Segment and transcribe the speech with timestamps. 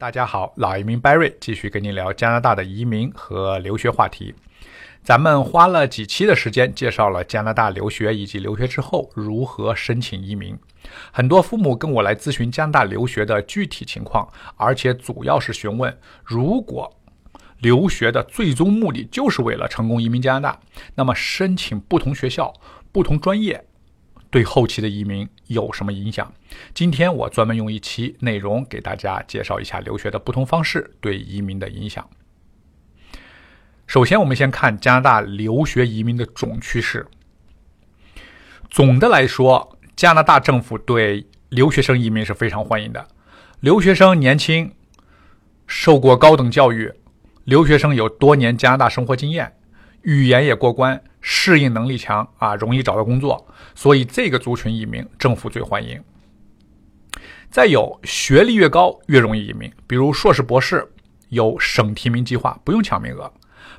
[0.00, 4.32] 大家好，老移民 Barry 继续跟您聊加拿大的移民和留学话题。
[5.02, 10.56] 咱们花了几期的时间介绍了加拿大留学以及留学之后如何申请移民。
[11.10, 16.96] 很多父母跟我来咨询加拿大留学的具体情况，而且主要是询问：如果
[17.58, 20.60] 留学的最终目的就是为了成功移民加拿大，
[20.94, 22.54] 那么申请不同学校、
[22.92, 23.64] 不同专业。
[24.30, 26.32] 对后期的移民有什么影响？
[26.74, 32.08] 今天我专门用一期内容给大家介绍一下留学的不同方式对移民的影响。
[33.86, 37.06] 首先，我们先看加拿大留学移民的总趋势。
[38.68, 43.08] 总的来说，加拿大政府对留学生移民是非常欢迎的。
[43.60, 44.74] 留学生年轻，
[45.66, 46.92] 受过高等教育，
[47.44, 49.54] 留学生有多年加拿大生活经验。
[50.02, 56.02] 语言也过关，适应能力强啊，容易找到工作，所以这个族群移民政府最欢迎。
[57.50, 60.90] 再有，学历越高越容易移民，比如硕士、博士
[61.28, 63.30] 有省提名计划，不用抢名额；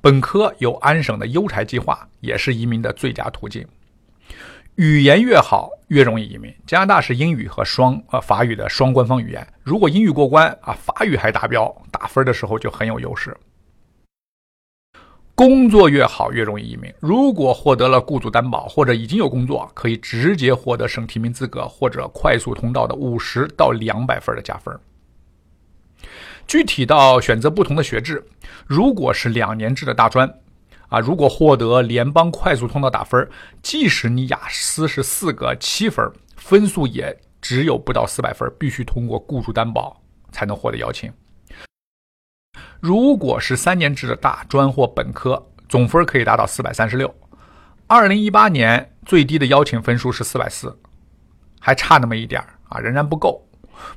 [0.00, 3.64] 本科有安省的优才计划，也是移民的最佳途径。
[4.74, 13.36] 语言越好越容易移民，加拿大是英语和双呃法语的双官方语言，如果英语过关啊，法语还达标，打分的时候就很有优势。
[15.36, 16.90] 工作越好越容易移民。
[16.98, 24.74] 如果获得了雇主担保或者已经有工作，可以直接获得省提名资格或者快速通道的五十到两百分的加分。
[26.46, 28.24] 具体到选择不同的学制，
[28.66, 30.26] 如果是两年制的大专，
[30.88, 33.28] 啊，如果获得联邦快速通道打分，
[33.60, 40.00] 即使你雅思是四个七分，分数也只有不到四百分，必须通过雇主担保
[40.32, 41.12] 才能获得邀请。
[42.80, 47.12] 如果是三年制的大专或本科，总分可以达到四百三十六。
[47.86, 50.76] 二零一八年最低的邀请分数是四百四，
[51.60, 53.40] 还差那么一点啊，仍然不够。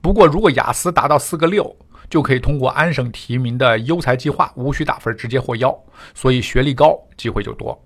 [0.00, 1.74] 不过如果雅思达到四个六，
[2.08, 5.76] 就可以通过安省提名的优才计划，无需打分直接获邀。
[6.14, 7.76] 所以学历高，机会就多。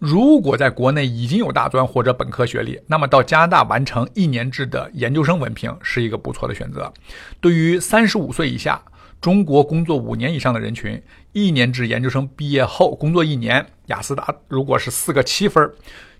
[0.00, 6.90] 如果在国内已经有大专或者本科学历，那么到加拿大完成一年制的研究生文凭是一个不错的选择。
[7.38, 8.82] 对于三十五岁以下、
[9.20, 11.00] 中国工作五年以上的人群，
[11.32, 15.70] 一年制研究生毕业后工作一年，雅思达如果是四个七分，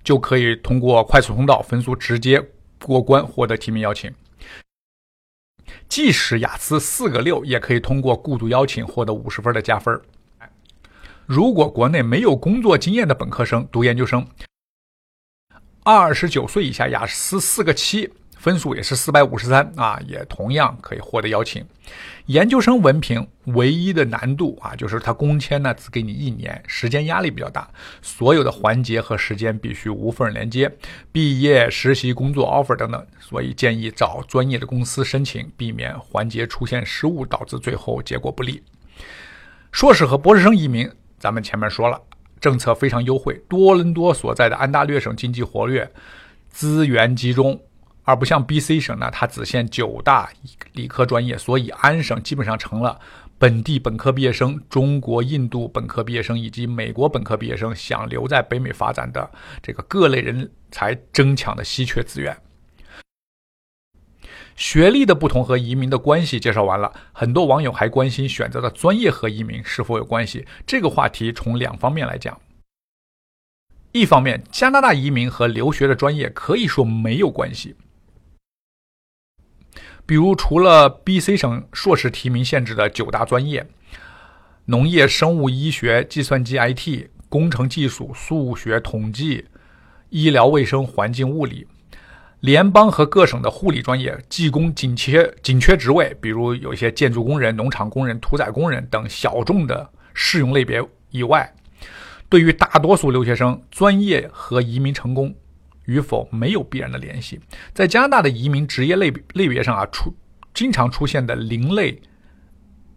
[0.05, 2.39] 就可以通过快速通道分数直接
[2.85, 4.12] 过关获得提名邀请。
[5.89, 9.99] 即使雅思四个六，也可以通过雇主邀请获得五十分的加分。
[11.31, 14.27] 如果国内没有工作经验的本科生读研究生，
[15.85, 21.65] 二十九岁以下，雅思四个七，分数也是四百五十三啊，也同样可以获得邀请。
[22.27, 27.71] 研究生文凭唯一的难度啊，就是他工签呢只给你一年，时间压力比较大，
[28.03, 30.69] 所有的环节和时间必须无缝连接，
[31.12, 38.61] 毕业、实习、工作、offer 等等，所以建议找专业的公司申请，避免环节出现失误，导致最后结果不利。
[39.71, 40.91] 硕士和博士生移民。
[41.20, 42.00] 咱们前面说了，
[42.41, 43.34] 政策非常优惠。
[43.48, 45.88] 多伦多所在的安大略省经济活跃，
[46.48, 47.60] 资源集中，
[48.04, 50.31] 而不像 BC 省呢，它只限九大
[50.72, 52.98] 理科专业，所以安省基本上成了
[53.38, 59.31] 本地本科毕业生、中国、印度本科毕业生以及美国本科毕业生想留在北美发展的
[59.62, 62.37] 这个各类人才争抢的稀缺资源。
[64.60, 70.47] 学历的不同和移民的关系介绍完了，很多网友还关心选择的专业和移民是否有关系。
[70.66, 72.38] 这个话题从两方面来讲。
[73.93, 77.75] 一方面，加拿大移民和留学的专业可以说没有关系。
[80.04, 83.66] 比如，除了 B.C 省硕士提名限制的九大专业：
[84.66, 89.47] 农业、生物医学、计算机 I.T、工程技术、数学、统计、
[90.10, 91.66] 医疗卫生、环境物理。
[92.41, 101.55] 联邦和各省的护理专业技工紧缺紧缺职位，比如有一些建筑工人、农场工人、屠宰工人等小众的适用类别以外，
[102.31, 105.34] 对于大多数留学生，专业和移民成功
[105.84, 107.39] 与否没有必然的联系。
[107.75, 110.15] 在加拿大的移民职业类类别上啊，出
[110.55, 112.00] 经常出现的零类、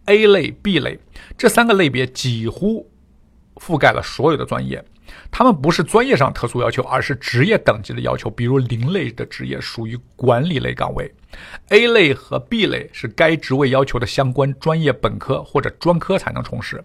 [0.06, 0.98] A 类、B 类
[1.36, 2.90] 这三个类别几乎
[3.56, 4.84] 覆盖了所有的专业。
[5.30, 8.30] 他们不是专业上特殊要求，而是职业等级的要求。
[8.30, 11.12] 比如零类的职业属于管理类岗位
[11.68, 16.82] ，A 类和 B 类是该职位要求的相关专业本科或者专科才能从事。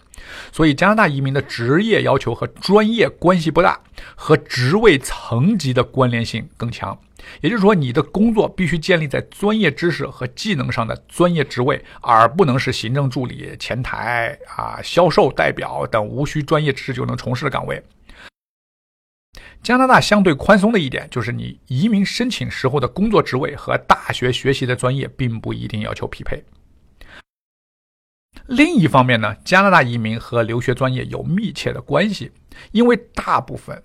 [0.51, 3.79] 所以加拿大移民的职业要求和专业关系不大，
[4.15, 6.99] 和职位层级的关联性更强。
[7.41, 17.81] 也就是说，你的工作必须建立在专业知识和技能上的专业职位，而不能是行政助理、前台啊、销售代表等无需专业知识就能从事的岗位。
[19.61, 26.43] 加拿大相对宽松的一点就是，你移民申请时候的工作职位和大学学习的专业并不一定要求匹配。
[28.47, 32.31] 另一方面呢，加拿大移民和留学专业有密切的关系，
[32.71, 33.83] 因为大部分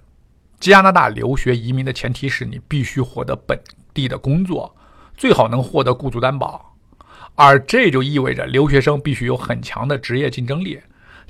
[0.60, 3.58] 加拿大留学移民的前提是你必须获得本
[3.92, 4.74] 地的工作，
[5.16, 6.74] 最好能获得雇主担保，
[7.34, 10.80] 而这就意味着留学生必须有很强的职业竞争力。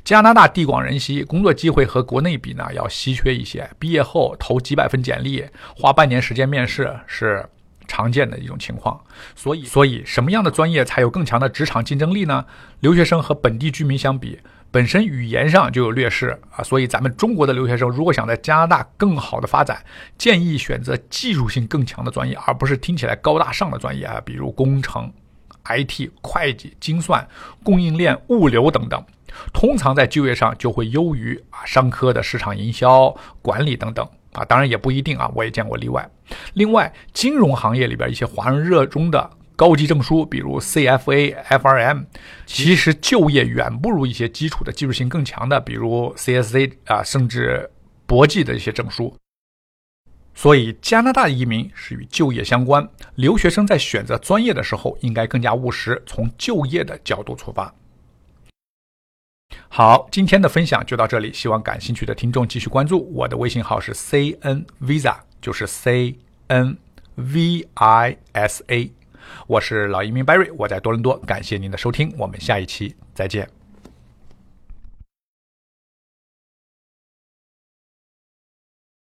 [0.05, 5.45] 加拿大地广人稀，工作机会和国内比呢要稀缺一些，毕业后投几百份简历，
[5.77, 7.45] 花半年时间面试是。
[7.87, 8.99] 常见的一种情况，
[9.37, 12.43] 所以，所以什么样的专业才有更强的职场竞争力呢？
[12.81, 14.41] 留学生和本地居民相比，
[14.75, 19.81] 本身语言上就有劣势啊，所以咱们中国的留学生如果想在加拿大更好的发展，
[20.19, 25.13] 建议选择技术性更强的专业，而不是听起来高大上的专业啊，比如工程、
[25.67, 27.25] IT、会计、精算、
[27.63, 29.01] 供应链、物流等等，
[29.53, 34.05] 通常在就业上就会优于啊商科的市场营销、管理等等。
[34.33, 36.05] 啊，当然也不一定啊，我也见过例外。
[36.55, 42.07] 另外，金融行业里边一些华人热衷的高级证书，比如 CFA、FRM，
[42.45, 47.71] 其实就业远不如一些基础的技术性更强的，比如 CSC 啊，甚至
[48.07, 49.17] 博技的一些证书。
[50.35, 57.73] 所以，加拿大移民是与就业相关，留学生在选择专业的时候应该更加务实，从就业的角度出发。
[59.69, 66.19] 好，今天的分享就到这里，希望感兴趣的听众继续关注我的微信号是 C N Visa，就是 C
[66.49, 66.77] N
[67.15, 68.91] V I S A，
[69.47, 73.64] 我是老移民 Barry，我在多伦多，感谢您的收听，我们下一期再见。